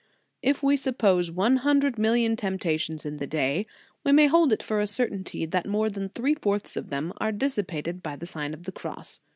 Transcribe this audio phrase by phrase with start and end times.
[0.41, 3.67] If we suppose one hundred million temptations in the day,
[4.03, 7.31] we may hold it for a certainty that more than three fourths of them are
[7.31, 9.19] dissipated by the Sign of the Cross.